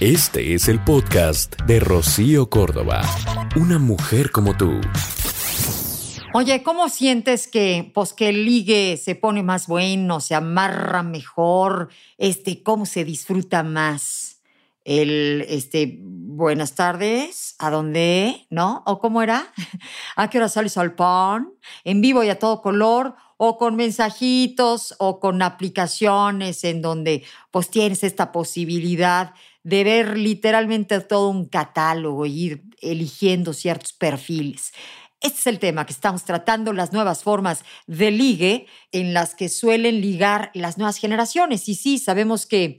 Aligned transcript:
Este 0.00 0.52
es 0.52 0.68
el 0.68 0.84
podcast 0.84 1.58
de 1.62 1.80
Rocío 1.80 2.50
Córdoba. 2.50 3.00
Una 3.56 3.78
mujer 3.78 4.30
como 4.30 4.54
tú. 4.54 4.78
Oye, 6.34 6.62
¿cómo 6.62 6.90
sientes 6.90 7.48
que, 7.48 7.90
pues, 7.94 8.12
que 8.12 8.28
el 8.28 8.44
ligue 8.44 8.98
se 9.02 9.14
pone 9.14 9.42
más 9.42 9.66
bueno, 9.66 10.20
se 10.20 10.34
amarra 10.34 11.02
mejor? 11.02 11.88
Este, 12.18 12.62
¿cómo 12.62 12.84
se 12.84 13.06
disfruta 13.06 13.62
más? 13.62 14.42
El, 14.84 15.46
este, 15.48 15.96
buenas 16.02 16.74
tardes, 16.74 17.56
¿a 17.58 17.70
dónde? 17.70 18.46
¿No? 18.50 18.82
¿O 18.84 18.98
cómo 18.98 19.22
era? 19.22 19.50
¿A 20.16 20.28
qué 20.28 20.36
hora 20.36 20.50
sales 20.50 20.76
al 20.76 20.94
pan? 20.94 21.54
¿En 21.84 22.02
vivo 22.02 22.22
y 22.22 22.28
a 22.28 22.38
todo 22.38 22.60
color? 22.60 23.14
o 23.38 23.58
con 23.58 23.76
mensajitos 23.76 24.94
o 24.98 25.20
con 25.20 25.42
aplicaciones 25.42 26.64
en 26.64 26.80
donde 26.80 27.24
pues 27.50 27.68
tienes 27.68 28.02
esta 28.02 28.32
posibilidad 28.32 29.34
de 29.66 29.82
ver 29.82 30.16
literalmente 30.16 31.00
todo 31.00 31.28
un 31.28 31.46
catálogo 31.46 32.24
y 32.24 32.40
ir 32.40 32.62
eligiendo 32.80 33.52
ciertos 33.52 33.92
perfiles. 33.92 34.72
Este 35.20 35.40
es 35.40 35.46
el 35.48 35.58
tema 35.58 35.84
que 35.84 35.92
estamos 35.92 36.22
tratando, 36.22 36.72
las 36.72 36.92
nuevas 36.92 37.24
formas 37.24 37.64
de 37.88 38.12
ligue 38.12 38.66
en 38.92 39.12
las 39.12 39.34
que 39.34 39.48
suelen 39.48 40.00
ligar 40.00 40.52
las 40.54 40.78
nuevas 40.78 40.98
generaciones. 40.98 41.68
Y 41.68 41.74
sí, 41.74 41.98
sabemos 41.98 42.46
que 42.46 42.78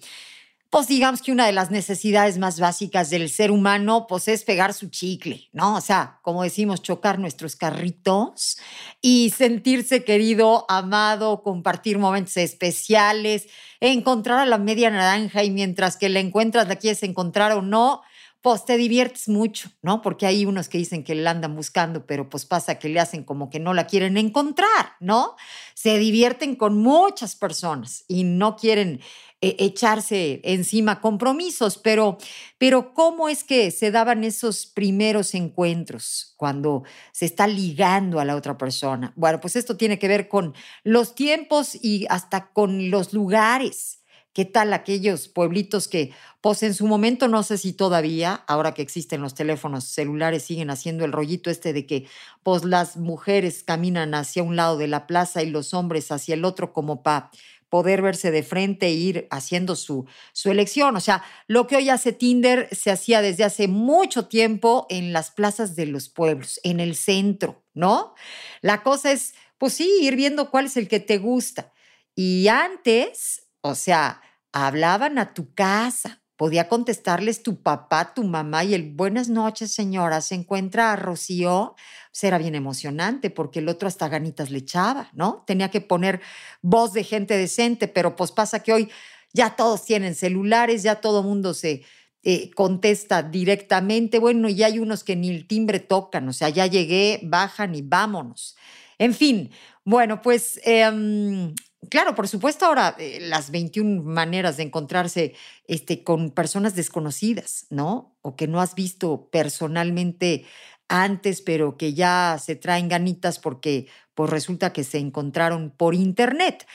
pues 0.69 0.87
digamos 0.87 1.21
que 1.21 1.31
una 1.31 1.45
de 1.45 1.53
las 1.53 1.71
necesidades 1.71 2.37
más 2.37 2.59
básicas 2.59 3.09
del 3.09 3.29
ser 3.29 3.51
humano, 3.51 4.05
pues 4.07 4.27
es 4.27 4.43
pegar 4.43 4.73
su 4.73 4.89
chicle, 4.89 5.49
¿no? 5.53 5.75
O 5.75 5.81
sea, 5.81 6.19
como 6.23 6.43
decimos, 6.43 6.81
chocar 6.81 7.19
nuestros 7.19 7.55
carritos 7.55 8.57
y 9.01 9.29
sentirse 9.29 10.03
querido, 10.03 10.65
amado, 10.67 11.41
compartir 11.41 11.99
momentos 11.99 12.37
especiales, 12.37 13.47
encontrar 13.79 14.39
a 14.39 14.45
la 14.45 14.57
media 14.57 14.89
naranja 14.89 15.43
y 15.43 15.51
mientras 15.51 15.95
que 15.95 16.09
la 16.09 16.19
encuentras, 16.19 16.67
la 16.67 16.75
quieres 16.75 17.03
encontrar 17.03 17.53
o 17.53 17.61
no, 17.61 18.01
pues 18.41 18.65
te 18.65 18.77
diviertes 18.77 19.27
mucho, 19.27 19.69
¿no? 19.81 20.01
Porque 20.01 20.25
hay 20.25 20.45
unos 20.45 20.69
que 20.69 20.77
dicen 20.77 21.03
que 21.03 21.15
la 21.15 21.31
andan 21.31 21.55
buscando, 21.55 22.05
pero 22.05 22.29
pues 22.29 22.45
pasa 22.45 22.79
que 22.79 22.87
le 22.87 22.99
hacen 22.99 23.23
como 23.23 23.49
que 23.49 23.59
no 23.59 23.73
la 23.73 23.87
quieren 23.87 24.15
encontrar, 24.15 24.93
¿no? 24.99 25.35
Se 25.73 25.97
divierten 25.97 26.55
con 26.55 26.77
muchas 26.77 27.35
personas 27.35 28.05
y 28.07 28.23
no 28.23 28.55
quieren 28.55 29.01
eh, 29.41 29.55
echarse 29.59 30.41
encima 30.43 30.99
compromisos, 30.99 31.77
pero, 31.77 32.17
pero 32.57 32.93
¿cómo 32.95 33.29
es 33.29 33.43
que 33.43 33.69
se 33.71 33.91
daban 33.91 34.23
esos 34.23 34.65
primeros 34.65 35.35
encuentros 35.35 36.33
cuando 36.37 36.83
se 37.11 37.25
está 37.25 37.45
ligando 37.47 38.19
a 38.19 38.25
la 38.25 38.35
otra 38.35 38.57
persona? 38.57 39.13
Bueno, 39.15 39.39
pues 39.39 39.55
esto 39.55 39.77
tiene 39.77 39.99
que 39.99 40.07
ver 40.07 40.27
con 40.27 40.55
los 40.83 41.13
tiempos 41.13 41.77
y 41.81 42.07
hasta 42.09 42.51
con 42.51 42.89
los 42.89 43.13
lugares. 43.13 43.99
¿Qué 44.33 44.45
tal 44.45 44.71
aquellos 44.73 45.27
pueblitos 45.29 45.87
que, 45.87 46.11
pues 46.41 46.61
en 46.61 46.75
su 46.75 46.85
momento, 46.85 47.27
no 47.27 47.41
sé 47.41 47.57
si 47.57 47.73
todavía, 47.73 48.43
ahora 48.47 48.75
que 48.75 48.83
existen 48.83 49.19
los 49.21 49.33
teléfonos 49.33 49.85
celulares, 49.85 50.43
siguen 50.43 50.69
haciendo 50.69 51.05
el 51.05 51.11
rollito 51.11 51.49
este 51.49 51.73
de 51.73 51.87
que, 51.87 52.07
pues 52.43 52.63
las 52.63 52.97
mujeres 52.97 53.63
caminan 53.63 54.13
hacia 54.13 54.43
un 54.43 54.55
lado 54.55 54.77
de 54.77 54.87
la 54.87 55.07
plaza 55.07 55.41
y 55.41 55.49
los 55.49 55.73
hombres 55.73 56.11
hacia 56.11 56.35
el 56.35 56.45
otro 56.45 56.71
como 56.71 57.01
para 57.01 57.31
poder 57.69 58.01
verse 58.01 58.31
de 58.31 58.43
frente 58.43 58.87
e 58.87 58.91
ir 58.91 59.27
haciendo 59.29 59.75
su, 59.75 60.05
su 60.33 60.51
elección. 60.51 60.95
O 60.95 60.99
sea, 60.99 61.23
lo 61.47 61.67
que 61.67 61.77
hoy 61.77 61.89
hace 61.89 62.13
Tinder 62.13 62.69
se 62.71 62.91
hacía 62.91 63.21
desde 63.21 63.43
hace 63.43 63.67
mucho 63.67 64.27
tiempo 64.27 64.85
en 64.89 65.13
las 65.13 65.31
plazas 65.31 65.75
de 65.75 65.85
los 65.85 66.09
pueblos, 66.09 66.59
en 66.63 66.79
el 66.79 66.95
centro, 66.95 67.63
¿no? 67.73 68.13
La 68.61 68.83
cosa 68.83 69.11
es, 69.11 69.33
pues 69.57 69.73
sí, 69.73 69.89
ir 70.01 70.15
viendo 70.15 70.49
cuál 70.49 70.65
es 70.65 70.77
el 70.77 70.87
que 70.87 70.99
te 70.99 71.17
gusta. 71.17 71.73
Y 72.15 72.47
antes, 72.47 73.47
o 73.61 73.75
sea, 73.75 74.21
hablaban 74.51 75.19
a 75.19 75.33
tu 75.33 75.53
casa, 75.53 76.23
podía 76.37 76.69
contestarles 76.69 77.43
tu 77.43 77.61
papá, 77.61 78.13
tu 78.13 78.23
mamá 78.23 78.63
y 78.63 78.73
el 78.75 78.91
buenas 78.93 79.27
noches, 79.27 79.71
señora, 79.71 80.21
se 80.21 80.35
encuentra 80.35 80.93
a 80.93 80.95
Rocío. 80.95 81.75
Será 82.11 82.37
bien 82.37 82.55
emocionante 82.55 83.29
porque 83.29 83.59
el 83.59 83.67
otro 83.67 83.87
hasta 83.87 84.07
ganitas 84.07 84.49
le 84.49 84.59
echaba, 84.59 85.09
¿no? 85.13 85.43
Tenía 85.45 85.69
que 85.69 85.81
poner 85.81 86.21
voz 86.61 86.93
de 86.93 87.03
gente 87.03 87.35
decente, 87.35 87.87
pero 87.87 88.15
pues 88.15 88.31
pasa 88.31 88.61
que 88.61 88.71
hoy 88.71 88.89
ya 89.33 89.55
todos 89.55 89.83
tienen 89.83 90.15
celulares, 90.15 90.83
ya 90.83 91.01
todo 91.01 91.23
mundo 91.23 91.53
se 91.53 91.83
eh, 92.23 92.51
contesta 92.51 93.23
directamente. 93.23 94.19
Bueno, 94.19 94.47
y 94.49 94.63
hay 94.63 94.79
unos 94.79 95.03
que 95.03 95.15
ni 95.15 95.29
el 95.29 95.47
timbre 95.47 95.79
tocan, 95.79 96.27
o 96.29 96.33
sea, 96.33 96.49
ya 96.49 96.67
llegué, 96.67 97.19
bajan 97.23 97.73
y 97.75 97.81
vámonos. 97.81 98.55
En 98.99 99.13
fin, 99.13 99.51
bueno, 99.83 100.21
pues 100.21 100.59
em, 100.63 101.53
Claro, 101.89 102.15
por 102.15 102.27
supuesto, 102.27 102.65
ahora 102.65 102.95
eh, 102.99 103.19
las 103.21 103.51
21 103.51 104.03
maneras 104.03 104.57
de 104.57 104.63
encontrarse 104.63 105.35
este, 105.67 106.03
con 106.03 106.31
personas 106.31 106.75
desconocidas, 106.75 107.65
¿no? 107.69 108.17
O 108.21 108.35
que 108.35 108.47
no 108.47 108.59
has 108.59 108.75
visto 108.75 109.29
personalmente 109.31 110.45
antes, 110.89 111.41
pero 111.41 111.77
que 111.77 111.93
ya 111.93 112.37
se 112.43 112.55
traen 112.55 112.89
ganitas 112.89 113.39
porque 113.39 113.87
pues 114.15 114.29
resulta 114.29 114.73
que 114.73 114.83
se 114.83 114.97
encontraron 114.97 115.71
por 115.71 115.95
internet. 115.95 116.67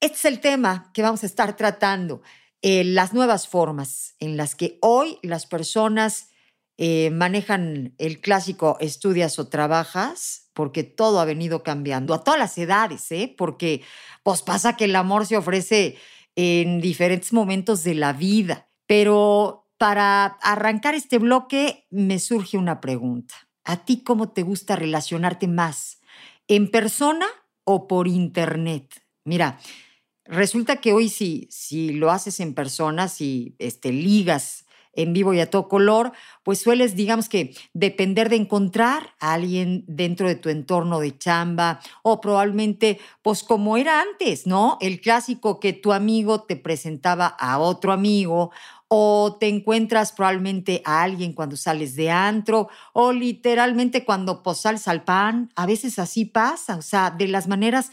Este 0.00 0.16
es 0.16 0.24
el 0.26 0.40
tema 0.40 0.90
que 0.94 1.02
vamos 1.02 1.22
a 1.24 1.26
estar 1.26 1.56
tratando, 1.56 2.22
eh, 2.62 2.84
las 2.84 3.12
nuevas 3.12 3.48
formas 3.48 4.14
en 4.20 4.36
las 4.36 4.54
que 4.54 4.78
hoy 4.80 5.18
las 5.22 5.46
personas 5.46 6.28
eh, 6.76 7.10
manejan 7.10 7.94
el 7.98 8.20
clásico 8.20 8.76
estudias 8.80 9.38
o 9.38 9.48
trabajas, 9.48 10.50
porque 10.54 10.82
todo 10.82 11.20
ha 11.20 11.24
venido 11.24 11.62
cambiando, 11.62 12.14
a 12.14 12.24
todas 12.24 12.38
las 12.38 12.58
edades, 12.58 13.10
¿eh? 13.12 13.32
porque 13.36 13.82
pues 14.22 14.42
pasa 14.42 14.76
que 14.76 14.86
el 14.86 14.96
amor 14.96 15.26
se 15.26 15.36
ofrece 15.36 15.96
en 16.36 16.80
diferentes 16.80 17.32
momentos 17.32 17.84
de 17.84 17.94
la 17.94 18.12
vida. 18.12 18.68
Pero 18.86 19.68
para 19.78 20.26
arrancar 20.42 20.94
este 20.94 21.18
bloque 21.18 21.86
me 21.90 22.18
surge 22.18 22.58
una 22.58 22.80
pregunta. 22.80 23.34
¿A 23.64 23.84
ti 23.84 24.02
cómo 24.02 24.30
te 24.30 24.42
gusta 24.42 24.76
relacionarte 24.76 25.48
más? 25.48 26.00
¿En 26.48 26.70
persona 26.70 27.26
o 27.64 27.86
por 27.86 28.08
internet? 28.08 29.02
Mira, 29.24 29.58
resulta 30.24 30.76
que 30.76 30.92
hoy 30.92 31.08
si, 31.08 31.48
si 31.50 31.92
lo 31.92 32.10
haces 32.10 32.40
en 32.40 32.54
persona, 32.54 33.08
si 33.08 33.56
este, 33.58 33.92
ligas 33.92 34.63
en 34.96 35.12
vivo 35.12 35.34
y 35.34 35.40
a 35.40 35.50
todo 35.50 35.68
color, 35.68 36.12
pues 36.42 36.60
sueles, 36.60 36.96
digamos 36.96 37.28
que, 37.28 37.54
depender 37.72 38.28
de 38.28 38.36
encontrar 38.36 39.14
a 39.20 39.34
alguien 39.34 39.84
dentro 39.86 40.28
de 40.28 40.34
tu 40.36 40.48
entorno 40.48 41.00
de 41.00 41.16
chamba 41.16 41.80
o 42.02 42.20
probablemente, 42.20 42.98
pues 43.22 43.42
como 43.42 43.76
era 43.76 44.00
antes, 44.00 44.46
¿no? 44.46 44.78
El 44.80 45.00
clásico 45.00 45.60
que 45.60 45.72
tu 45.72 45.92
amigo 45.92 46.42
te 46.42 46.56
presentaba 46.56 47.26
a 47.26 47.58
otro 47.58 47.92
amigo 47.92 48.50
o 48.88 49.36
te 49.40 49.48
encuentras 49.48 50.12
probablemente 50.12 50.82
a 50.84 51.02
alguien 51.02 51.32
cuando 51.32 51.56
sales 51.56 51.96
de 51.96 52.10
antro 52.10 52.68
o 52.92 53.12
literalmente 53.12 54.04
cuando 54.04 54.42
pues, 54.42 54.58
sales 54.58 54.86
al 54.86 55.02
pan, 55.04 55.50
a 55.56 55.66
veces 55.66 55.98
así 55.98 56.24
pasa, 56.24 56.76
o 56.76 56.82
sea, 56.82 57.10
de 57.10 57.28
las 57.28 57.48
maneras 57.48 57.90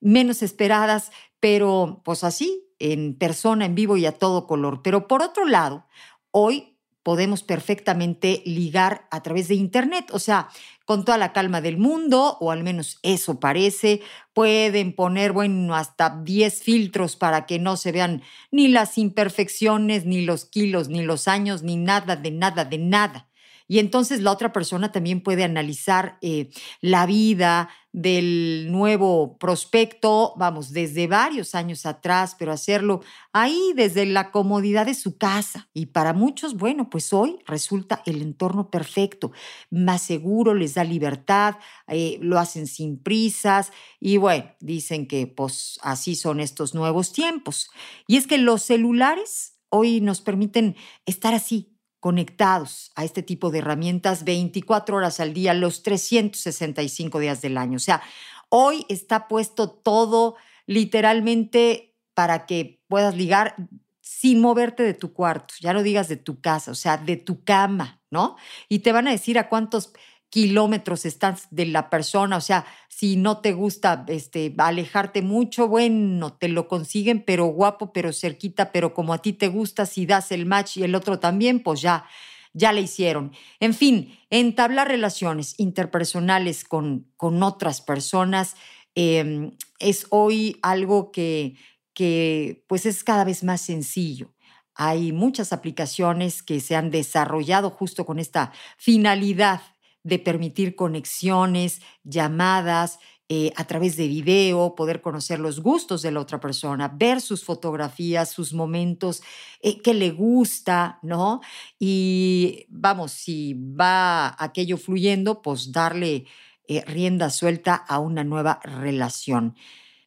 menos 0.00 0.42
esperadas, 0.42 1.12
pero 1.40 2.02
pues 2.04 2.24
así, 2.24 2.64
en 2.78 3.16
persona, 3.16 3.64
en 3.64 3.74
vivo 3.74 3.96
y 3.96 4.06
a 4.06 4.12
todo 4.18 4.46
color. 4.46 4.82
Pero 4.82 5.06
por 5.06 5.22
otro 5.22 5.46
lado, 5.46 5.86
hoy 6.32 6.72
podemos 7.02 7.42
perfectamente 7.42 8.42
ligar 8.46 9.06
a 9.10 9.22
través 9.22 9.48
de 9.48 9.54
Internet, 9.54 10.10
o 10.12 10.18
sea, 10.18 10.48
con 10.84 11.04
toda 11.04 11.18
la 11.18 11.32
calma 11.32 11.60
del 11.60 11.78
mundo, 11.78 12.36
o 12.40 12.50
al 12.50 12.62
menos 12.62 12.98
eso 13.02 13.40
parece. 13.40 14.02
Pueden 14.34 14.94
poner, 14.94 15.32
bueno, 15.32 15.74
hasta 15.74 16.20
10 16.22 16.62
filtros 16.62 17.16
para 17.16 17.46
que 17.46 17.58
no 17.58 17.76
se 17.76 17.92
vean 17.92 18.22
ni 18.50 18.68
las 18.68 18.98
imperfecciones, 18.98 20.04
ni 20.04 20.22
los 20.22 20.44
kilos, 20.44 20.88
ni 20.88 21.02
los 21.02 21.28
años, 21.28 21.62
ni 21.62 21.76
nada, 21.76 22.16
de 22.16 22.30
nada, 22.30 22.64
de 22.64 22.78
nada. 22.78 23.28
Y 23.72 23.78
entonces 23.78 24.20
la 24.20 24.32
otra 24.32 24.52
persona 24.52 24.92
también 24.92 25.22
puede 25.22 25.44
analizar 25.44 26.18
eh, 26.20 26.50
la 26.82 27.06
vida 27.06 27.70
del 27.90 28.70
nuevo 28.70 29.38
prospecto, 29.38 30.34
vamos, 30.36 30.72
desde 30.72 31.06
varios 31.06 31.54
años 31.54 31.86
atrás, 31.86 32.36
pero 32.38 32.52
hacerlo 32.52 33.00
ahí 33.32 33.72
desde 33.74 34.04
la 34.04 34.30
comodidad 34.30 34.84
de 34.84 34.92
su 34.92 35.16
casa. 35.16 35.70
Y 35.72 35.86
para 35.86 36.12
muchos, 36.12 36.58
bueno, 36.58 36.90
pues 36.90 37.14
hoy 37.14 37.38
resulta 37.46 38.02
el 38.04 38.20
entorno 38.20 38.68
perfecto, 38.68 39.32
más 39.70 40.02
seguro, 40.02 40.52
les 40.52 40.74
da 40.74 40.84
libertad, 40.84 41.54
eh, 41.88 42.18
lo 42.20 42.38
hacen 42.38 42.66
sin 42.66 43.02
prisas 43.02 43.72
y 43.98 44.18
bueno, 44.18 44.50
dicen 44.60 45.08
que 45.08 45.26
pues 45.26 45.78
así 45.82 46.14
son 46.14 46.40
estos 46.40 46.74
nuevos 46.74 47.14
tiempos. 47.14 47.70
Y 48.06 48.18
es 48.18 48.26
que 48.26 48.36
los 48.36 48.64
celulares 48.64 49.54
hoy 49.70 50.02
nos 50.02 50.20
permiten 50.20 50.76
estar 51.06 51.32
así, 51.32 51.71
conectados 52.02 52.90
a 52.96 53.04
este 53.04 53.22
tipo 53.22 53.52
de 53.52 53.58
herramientas 53.58 54.24
24 54.24 54.96
horas 54.96 55.20
al 55.20 55.32
día, 55.32 55.54
los 55.54 55.84
365 55.84 57.20
días 57.20 57.40
del 57.42 57.56
año. 57.56 57.76
O 57.76 57.78
sea, 57.78 58.02
hoy 58.48 58.84
está 58.88 59.28
puesto 59.28 59.70
todo 59.70 60.34
literalmente 60.66 61.94
para 62.12 62.44
que 62.44 62.80
puedas 62.88 63.16
ligar 63.16 63.54
sin 64.00 64.40
moverte 64.40 64.82
de 64.82 64.94
tu 64.94 65.12
cuarto, 65.12 65.54
ya 65.60 65.72
no 65.72 65.84
digas 65.84 66.08
de 66.08 66.16
tu 66.16 66.40
casa, 66.40 66.72
o 66.72 66.74
sea, 66.74 66.96
de 66.96 67.16
tu 67.16 67.44
cama, 67.44 68.02
¿no? 68.10 68.34
Y 68.68 68.80
te 68.80 68.90
van 68.90 69.06
a 69.06 69.12
decir 69.12 69.38
a 69.38 69.48
cuántos 69.48 69.92
kilómetros 70.32 71.04
estás 71.04 71.46
de 71.50 71.66
la 71.66 71.90
persona, 71.90 72.38
o 72.38 72.40
sea, 72.40 72.64
si 72.88 73.16
no 73.16 73.42
te 73.42 73.52
gusta 73.52 74.06
este, 74.08 74.54
alejarte 74.56 75.20
mucho, 75.20 75.68
bueno, 75.68 76.32
te 76.32 76.48
lo 76.48 76.68
consiguen, 76.68 77.22
pero 77.22 77.44
guapo, 77.48 77.92
pero 77.92 78.14
cerquita, 78.14 78.72
pero 78.72 78.94
como 78.94 79.12
a 79.12 79.20
ti 79.20 79.34
te 79.34 79.48
gusta, 79.48 79.84
si 79.84 80.06
das 80.06 80.32
el 80.32 80.46
match 80.46 80.78
y 80.78 80.84
el 80.84 80.94
otro 80.94 81.18
también, 81.18 81.62
pues 81.62 81.82
ya, 81.82 82.06
ya 82.54 82.72
le 82.72 82.80
hicieron. 82.80 83.32
En 83.60 83.74
fin, 83.74 84.18
entablar 84.30 84.88
relaciones 84.88 85.54
interpersonales 85.58 86.64
con, 86.64 87.12
con 87.18 87.42
otras 87.42 87.82
personas 87.82 88.56
em, 88.94 89.50
es 89.80 90.06
hoy 90.08 90.56
algo 90.62 91.12
que, 91.12 91.56
que 91.92 92.64
pues 92.68 92.86
es 92.86 93.04
cada 93.04 93.24
vez 93.24 93.44
más 93.44 93.60
sencillo. 93.60 94.32
Hay 94.74 95.12
muchas 95.12 95.52
aplicaciones 95.52 96.42
que 96.42 96.58
se 96.60 96.74
han 96.74 96.90
desarrollado 96.90 97.68
justo 97.68 98.06
con 98.06 98.18
esta 98.18 98.52
finalidad 98.78 99.60
de 100.02 100.18
permitir 100.18 100.74
conexiones, 100.74 101.80
llamadas, 102.04 102.98
eh, 103.28 103.50
a 103.56 103.64
través 103.64 103.96
de 103.96 104.08
video, 104.08 104.74
poder 104.74 105.00
conocer 105.00 105.40
los 105.40 105.60
gustos 105.60 106.02
de 106.02 106.10
la 106.10 106.20
otra 106.20 106.38
persona, 106.38 106.88
ver 106.94 107.22
sus 107.22 107.44
fotografías, 107.44 108.30
sus 108.30 108.52
momentos, 108.52 109.22
eh, 109.62 109.80
qué 109.80 109.94
le 109.94 110.10
gusta, 110.10 110.98
¿no? 111.02 111.40
Y 111.78 112.66
vamos, 112.68 113.12
si 113.12 113.54
va 113.54 114.36
aquello 114.38 114.76
fluyendo, 114.76 115.40
pues 115.40 115.72
darle 115.72 116.26
eh, 116.68 116.84
rienda 116.86 117.30
suelta 117.30 117.74
a 117.74 118.00
una 118.00 118.22
nueva 118.22 118.60
relación. 118.64 119.56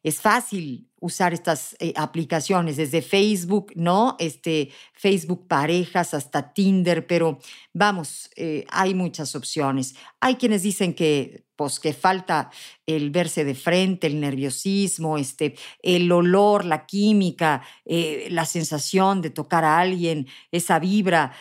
Es 0.06 0.20
fácil 0.20 0.88
usar 1.00 1.34
estas 1.34 1.74
eh, 1.80 1.92
aplicaciones, 1.96 2.76
desde 2.76 3.02
Facebook, 3.02 3.72
¿no? 3.74 4.14
Este, 4.20 4.70
Facebook 4.92 5.48
parejas 5.48 6.14
hasta 6.14 6.52
Tinder, 6.52 7.08
pero 7.08 7.40
vamos, 7.74 8.30
eh, 8.36 8.64
hay 8.70 8.94
muchas 8.94 9.34
opciones. 9.34 9.96
Hay 10.20 10.36
quienes 10.36 10.62
dicen 10.62 10.94
que, 10.94 11.44
pues, 11.56 11.80
que 11.80 11.92
falta 11.92 12.52
el 12.86 13.10
verse 13.10 13.44
de 13.44 13.56
frente, 13.56 14.06
el 14.06 14.20
nerviosismo, 14.20 15.18
este, 15.18 15.56
el 15.82 16.12
olor, 16.12 16.64
la 16.64 16.86
química, 16.86 17.62
eh, 17.84 18.28
la 18.30 18.44
sensación 18.44 19.20
de 19.22 19.30
tocar 19.30 19.64
a 19.64 19.80
alguien, 19.80 20.28
esa 20.52 20.78
vibra, 20.78 21.32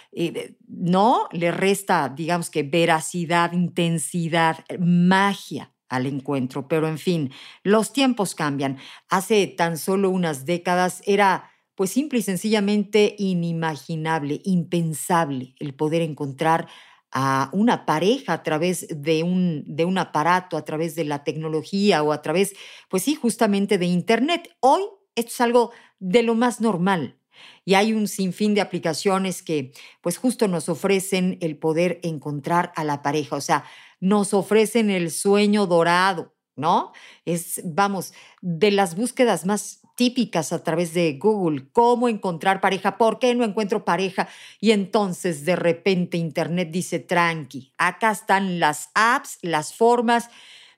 ¿no? 0.67 1.27
Le 1.31 1.51
resta, 1.51 2.09
digamos 2.09 2.49
que, 2.49 2.63
veracidad, 2.63 3.51
intensidad, 3.53 4.65
magia 4.79 5.74
al 5.89 6.05
encuentro. 6.05 6.67
Pero 6.67 6.87
en 6.87 6.97
fin, 6.97 7.31
los 7.63 7.93
tiempos 7.93 8.35
cambian. 8.35 8.77
Hace 9.09 9.47
tan 9.47 9.77
solo 9.77 10.09
unas 10.09 10.45
décadas 10.45 11.01
era 11.05 11.51
pues 11.75 11.91
simple 11.91 12.19
y 12.19 12.21
sencillamente 12.21 13.15
inimaginable, 13.17 14.41
impensable 14.45 15.55
el 15.59 15.73
poder 15.73 16.01
encontrar 16.01 16.67
a 17.11 17.49
una 17.53 17.85
pareja 17.85 18.33
a 18.33 18.43
través 18.43 18.87
de 18.89 19.23
un, 19.23 19.63
de 19.67 19.85
un 19.85 19.97
aparato, 19.97 20.57
a 20.57 20.65
través 20.65 20.95
de 20.95 21.05
la 21.05 21.23
tecnología 21.23 22.03
o 22.03 22.11
a 22.11 22.21
través, 22.21 22.53
pues 22.89 23.03
sí, 23.03 23.15
justamente 23.15 23.77
de 23.77 23.85
Internet. 23.85 24.55
Hoy 24.59 24.83
esto 25.15 25.31
es 25.31 25.41
algo 25.41 25.71
de 25.99 26.23
lo 26.23 26.35
más 26.35 26.61
normal. 26.61 27.17
Y 27.65 27.73
hay 27.73 27.93
un 27.93 28.07
sinfín 28.07 28.53
de 28.53 28.61
aplicaciones 28.61 29.43
que 29.43 29.73
pues 30.01 30.17
justo 30.17 30.47
nos 30.47 30.69
ofrecen 30.69 31.37
el 31.41 31.57
poder 31.57 31.99
encontrar 32.03 32.71
a 32.75 32.83
la 32.83 33.01
pareja. 33.01 33.35
O 33.35 33.41
sea, 33.41 33.65
nos 33.99 34.33
ofrecen 34.33 34.89
el 34.89 35.11
sueño 35.11 35.67
dorado, 35.67 36.35
¿no? 36.55 36.93
Es, 37.25 37.61
vamos, 37.63 38.13
de 38.41 38.71
las 38.71 38.95
búsquedas 38.95 39.45
más 39.45 39.81
típicas 39.95 40.51
a 40.51 40.63
través 40.63 40.93
de 40.93 41.13
Google, 41.13 41.67
cómo 41.71 42.09
encontrar 42.09 42.61
pareja, 42.61 42.97
por 42.97 43.19
qué 43.19 43.33
no 43.33 43.43
encuentro 43.43 43.85
pareja. 43.85 44.27
Y 44.59 44.71
entonces 44.71 45.45
de 45.45 45.55
repente 45.55 46.17
Internet 46.17 46.69
dice, 46.71 46.99
tranqui, 46.99 47.73
acá 47.77 48.11
están 48.11 48.59
las 48.59 48.89
apps, 48.93 49.39
las 49.41 49.73
formas 49.73 50.29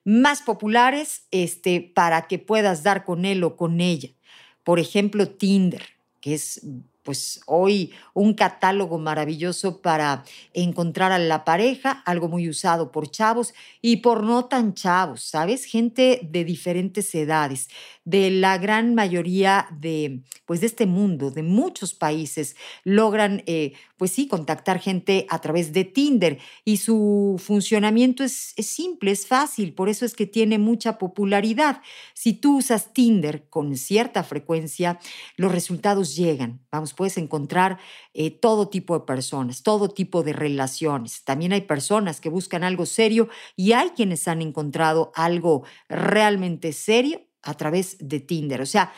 más 0.04 0.42
populares 0.42 1.26
este, 1.30 1.80
para 1.80 2.28
que 2.28 2.38
puedas 2.38 2.82
dar 2.82 3.04
con 3.04 3.24
él 3.24 3.44
o 3.44 3.56
con 3.56 3.80
ella. 3.80 4.10
Por 4.64 4.78
ejemplo, 4.78 5.28
Tinder, 5.28 5.82
que 6.20 6.34
es 6.34 6.60
pues 7.08 7.40
hoy 7.46 7.94
un 8.12 8.34
catálogo 8.34 8.98
maravilloso 8.98 9.80
para 9.80 10.24
encontrar 10.52 11.10
a 11.10 11.18
la 11.18 11.42
pareja, 11.42 12.02
algo 12.04 12.28
muy 12.28 12.50
usado 12.50 12.92
por 12.92 13.10
chavos 13.10 13.54
y 13.80 13.98
por 13.98 14.24
no 14.24 14.44
tan 14.44 14.74
chavos, 14.74 15.22
¿sabes? 15.22 15.64
Gente 15.64 16.20
de 16.22 16.44
diferentes 16.44 17.14
edades, 17.14 17.70
de 18.04 18.30
la 18.30 18.58
gran 18.58 18.94
mayoría 18.94 19.68
de, 19.70 20.20
pues 20.44 20.60
de 20.60 20.66
este 20.66 20.84
mundo, 20.84 21.30
de 21.30 21.42
muchos 21.42 21.94
países, 21.94 22.56
logran, 22.84 23.42
eh, 23.46 23.72
pues 23.96 24.10
sí, 24.10 24.28
contactar 24.28 24.78
gente 24.78 25.26
a 25.30 25.40
través 25.40 25.72
de 25.72 25.84
Tinder 25.84 26.38
y 26.64 26.76
su 26.76 27.40
funcionamiento 27.42 28.22
es, 28.22 28.52
es 28.56 28.66
simple, 28.66 29.12
es 29.12 29.26
fácil, 29.26 29.72
por 29.72 29.88
eso 29.88 30.04
es 30.04 30.14
que 30.14 30.26
tiene 30.26 30.58
mucha 30.58 30.98
popularidad. 30.98 31.80
Si 32.12 32.34
tú 32.34 32.58
usas 32.58 32.92
Tinder 32.92 33.48
con 33.48 33.76
cierta 33.76 34.24
frecuencia, 34.24 34.98
los 35.36 35.52
resultados 35.52 36.14
llegan. 36.14 36.60
Vamos, 36.70 36.97
puedes 36.98 37.16
encontrar 37.16 37.78
eh, 38.12 38.32
todo 38.32 38.68
tipo 38.68 38.98
de 38.98 39.06
personas, 39.06 39.62
todo 39.62 39.88
tipo 39.88 40.24
de 40.24 40.32
relaciones. 40.32 41.22
También 41.22 41.52
hay 41.52 41.60
personas 41.60 42.20
que 42.20 42.28
buscan 42.28 42.64
algo 42.64 42.86
serio 42.86 43.28
y 43.54 43.70
hay 43.70 43.90
quienes 43.90 44.26
han 44.26 44.42
encontrado 44.42 45.12
algo 45.14 45.62
realmente 45.88 46.72
serio 46.72 47.20
a 47.44 47.54
través 47.54 47.98
de 48.00 48.18
Tinder. 48.18 48.60
O 48.60 48.66
sea, 48.66 48.92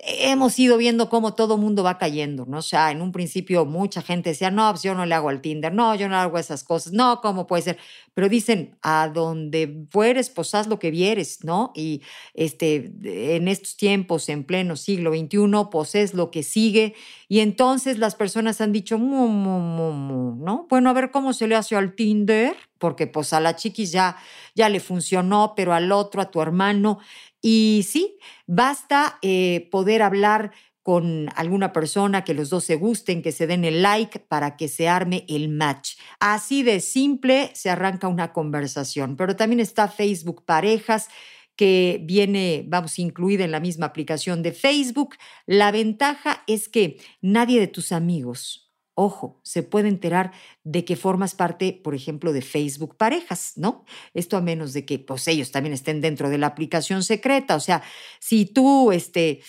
hemos 0.00 0.58
ido 0.58 0.76
viendo 0.76 1.08
cómo 1.08 1.34
todo 1.34 1.56
mundo 1.56 1.82
va 1.82 1.98
cayendo, 1.98 2.46
¿no? 2.46 2.58
O 2.58 2.62
sea, 2.62 2.92
en 2.92 3.02
un 3.02 3.10
principio 3.10 3.64
mucha 3.64 4.00
gente 4.00 4.30
decía, 4.30 4.50
no, 4.50 4.70
pues 4.70 4.82
yo 4.84 4.94
no 4.94 5.04
le 5.04 5.14
hago 5.14 5.28
al 5.28 5.40
Tinder, 5.40 5.74
no, 5.74 5.94
yo 5.96 6.08
no 6.08 6.16
hago 6.16 6.38
esas 6.38 6.62
cosas, 6.62 6.92
no, 6.92 7.20
¿cómo 7.20 7.46
puede 7.46 7.62
ser? 7.62 7.78
Pero 8.14 8.28
dicen, 8.28 8.76
a 8.82 9.10
donde 9.12 9.86
fueres, 9.90 10.30
pues 10.30 10.54
haz 10.54 10.68
lo 10.68 10.78
que 10.78 10.90
vieres, 10.90 11.44
¿no? 11.44 11.72
Y 11.74 12.02
este, 12.34 12.92
en 13.02 13.48
estos 13.48 13.76
tiempos, 13.76 14.28
en 14.28 14.44
pleno 14.44 14.76
siglo 14.76 15.12
XXI, 15.12 15.68
pues 15.70 15.94
es 15.96 16.14
lo 16.14 16.30
que 16.30 16.42
sigue. 16.44 16.94
Y 17.28 17.40
entonces 17.40 17.98
las 17.98 18.14
personas 18.14 18.60
han 18.60 18.72
dicho, 18.72 18.98
¿no? 18.98 20.66
Bueno, 20.68 20.90
a 20.90 20.92
ver 20.92 21.10
cómo 21.10 21.32
se 21.32 21.48
le 21.48 21.56
hace 21.56 21.74
al 21.74 21.94
Tinder, 21.94 22.56
porque 22.78 23.06
pues 23.06 23.32
a 23.32 23.40
la 23.40 23.56
chiquis 23.56 23.92
ya, 23.92 24.16
ya 24.54 24.68
le 24.68 24.80
funcionó, 24.80 25.54
pero 25.56 25.74
al 25.74 25.92
otro, 25.92 26.22
a 26.22 26.30
tu 26.30 26.40
hermano, 26.40 26.98
y 27.40 27.86
sí, 27.88 28.18
basta 28.46 29.18
eh, 29.22 29.68
poder 29.70 30.02
hablar 30.02 30.52
con 30.88 31.28
alguna 31.36 31.74
persona, 31.74 32.24
que 32.24 32.32
los 32.32 32.48
dos 32.48 32.64
se 32.64 32.76
gusten, 32.76 33.20
que 33.20 33.30
se 33.30 33.46
den 33.46 33.66
el 33.66 33.82
like 33.82 34.20
para 34.20 34.56
que 34.56 34.68
se 34.68 34.88
arme 34.88 35.26
el 35.28 35.50
match. 35.50 35.98
Así 36.18 36.62
de 36.62 36.80
simple 36.80 37.50
se 37.54 37.68
arranca 37.68 38.08
una 38.08 38.32
conversación. 38.32 39.14
Pero 39.16 39.36
también 39.36 39.60
está 39.60 39.88
Facebook 39.88 40.46
Parejas 40.46 41.08
que 41.56 42.00
viene, 42.04 42.64
vamos, 42.68 42.98
incluida 42.98 43.44
en 43.44 43.50
la 43.50 43.60
misma 43.60 43.84
aplicación 43.84 44.42
de 44.42 44.52
Facebook. 44.52 45.16
La 45.44 45.72
ventaja 45.72 46.42
es 46.46 46.70
que 46.70 46.98
nadie 47.20 47.60
de 47.60 47.66
tus 47.66 47.92
amigos, 47.92 48.67
ojo, 49.00 49.38
se 49.44 49.62
puede 49.62 49.88
enterar 49.88 50.32
de 50.64 50.84
que 50.84 50.96
formas 50.96 51.36
parte, 51.36 51.72
por 51.84 51.94
ejemplo, 51.94 52.32
de 52.32 52.42
Facebook 52.42 52.96
Parejas, 52.96 53.52
¿no? 53.54 53.84
Esto 54.12 54.36
a 54.36 54.40
menos 54.40 54.72
de 54.72 54.84
que 54.84 54.98
pues 54.98 55.28
ellos 55.28 55.52
también 55.52 55.72
estén 55.72 56.00
dentro 56.00 56.28
de 56.28 56.36
la 56.36 56.48
aplicación 56.48 57.04
secreta, 57.04 57.54
o 57.54 57.60
sea, 57.60 57.80
si 58.18 58.44
tú 58.44 58.90
este 58.90 59.40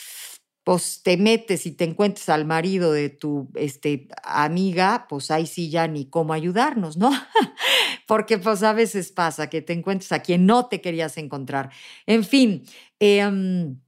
pues 0.63 1.01
te 1.01 1.18
metes 1.18 1.65
y 1.65 1.72
te 1.72 1.84
encuentras 1.84 2.29
al 2.29 2.46
marido 2.46 2.91
de 2.91 3.10
tu 3.10 3.50
este, 3.56 4.08
amiga, 4.24 5.08
pues 5.10 5.32
ahí 5.32 5.48
sí 5.48 5.72
ya 5.72 5.88
ni 5.88 6.06
cómo 6.06 6.34
ayudarnos, 6.34 6.96
¿no? 6.96 7.10
Porque 8.08 8.38
pues 8.38 8.62
a 8.62 8.74
veces 8.74 9.12
pasa 9.12 9.50
que 9.50 9.63
te 9.63 9.74
encuentras 9.74 10.12
a 10.12 10.20
quien 10.20 10.46
no 10.46 10.68
te 10.68 10.79
querías 10.79 11.18
encontrar. 11.18 11.72
En 12.06 12.24
fin, 12.24 12.65
em, 13.00 13.79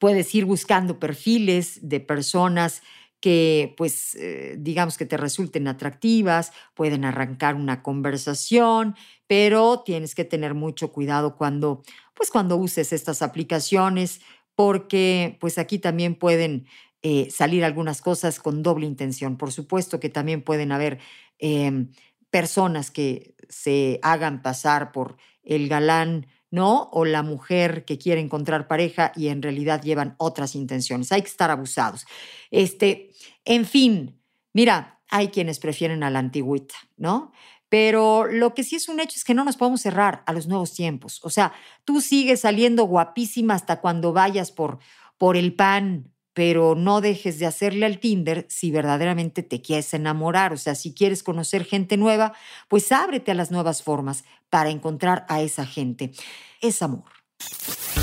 puedes 0.00 0.34
ir 0.34 0.44
buscando 0.44 0.98
perfiles 0.98 1.78
de 1.88 2.00
personas 2.00 2.82
que 3.20 3.74
pues 3.76 4.14
eh, 4.14 4.56
digamos 4.58 4.96
que 4.96 5.06
te 5.06 5.16
resulten 5.16 5.66
atractivas, 5.68 6.52
pueden 6.74 7.04
arrancar 7.04 7.54
una 7.54 7.82
conversación, 7.82 8.94
pero 9.26 9.82
tienes 9.84 10.14
que 10.14 10.24
tener 10.24 10.54
mucho 10.54 10.92
cuidado 10.92 11.36
cuando 11.36 11.82
pues 12.14 12.30
cuando 12.30 12.56
uses 12.56 12.92
estas 12.92 13.22
aplicaciones 13.22 14.20
porque 14.54 15.36
pues 15.40 15.56
aquí 15.58 15.78
también 15.78 16.16
pueden 16.16 16.66
eh, 17.02 17.30
salir 17.30 17.64
algunas 17.64 18.00
cosas 18.00 18.40
con 18.40 18.64
doble 18.64 18.86
intención. 18.86 19.36
Por 19.36 19.52
supuesto 19.52 20.00
que 20.00 20.08
también 20.08 20.42
pueden 20.42 20.72
haber 20.72 20.98
em, 21.38 21.92
personas 22.30 22.90
que 22.90 23.36
se 23.48 24.00
hagan 24.02 24.42
pasar 24.42 24.90
por 24.90 25.16
el 25.44 25.68
galán 25.68 26.26
¿no? 26.50 26.88
O 26.92 27.04
la 27.04 27.22
mujer 27.22 27.84
que 27.84 27.98
quiere 27.98 28.20
encontrar 28.20 28.68
pareja 28.68 29.12
y 29.14 29.28
en 29.28 29.42
realidad 29.42 29.82
llevan 29.82 30.14
otras 30.18 30.54
intenciones. 30.54 31.12
Hay 31.12 31.22
que 31.22 31.28
estar 31.28 31.50
abusados. 31.50 32.06
Este, 32.50 33.10
en 33.44 33.64
fin, 33.64 34.22
mira, 34.52 35.00
hay 35.10 35.28
quienes 35.28 35.58
prefieren 35.58 36.02
a 36.02 36.10
la 36.10 36.18
antigüita, 36.18 36.74
¿no? 36.96 37.32
Pero 37.68 38.26
lo 38.26 38.54
que 38.54 38.64
sí 38.64 38.76
es 38.76 38.88
un 38.88 39.00
hecho 39.00 39.16
es 39.16 39.24
que 39.24 39.34
no 39.34 39.44
nos 39.44 39.56
podemos 39.56 39.82
cerrar 39.82 40.22
a 40.26 40.32
los 40.32 40.46
nuevos 40.46 40.72
tiempos. 40.74 41.20
O 41.22 41.30
sea, 41.30 41.52
tú 41.84 42.00
sigues 42.00 42.40
saliendo 42.40 42.84
guapísima 42.84 43.54
hasta 43.54 43.80
cuando 43.80 44.12
vayas 44.12 44.52
por, 44.52 44.78
por 45.18 45.36
el 45.36 45.54
pan 45.54 46.10
pero 46.38 46.76
no 46.76 47.00
dejes 47.00 47.40
de 47.40 47.46
hacerle 47.46 47.84
al 47.84 47.98
Tinder 47.98 48.46
si 48.48 48.70
verdaderamente 48.70 49.42
te 49.42 49.60
quieres 49.60 49.92
enamorar. 49.92 50.52
O 50.52 50.56
sea, 50.56 50.76
si 50.76 50.94
quieres 50.94 51.24
conocer 51.24 51.64
gente 51.64 51.96
nueva, 51.96 52.32
pues 52.68 52.92
ábrete 52.92 53.32
a 53.32 53.34
las 53.34 53.50
nuevas 53.50 53.82
formas 53.82 54.22
para 54.48 54.70
encontrar 54.70 55.26
a 55.28 55.40
esa 55.40 55.66
gente. 55.66 56.12
Es 56.60 56.80
amor. 56.80 57.02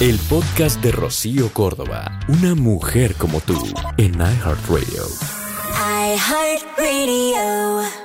El 0.02 0.20
podcast 0.28 0.82
de 0.82 0.92
Rocío 0.92 1.54
Córdoba, 1.54 2.20
una 2.28 2.56
mujer 2.56 3.16
como 3.16 3.40
tú, 3.40 3.56
en 3.98 4.16
iHeartRadio. 4.16 5.06
iHeartRadio. 6.18 8.05